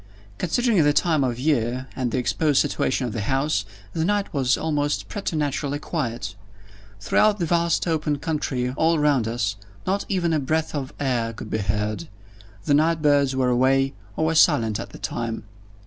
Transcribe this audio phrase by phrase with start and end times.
[0.39, 4.57] Considering the time of year, and the exposed situation of the house, the night was
[4.57, 6.33] almost preternaturally quiet.
[6.99, 11.51] Throughout the vast open country all round us, not even a breath of air could
[11.51, 12.07] be heard.
[12.65, 15.43] The night birds were away, or were silent at the time.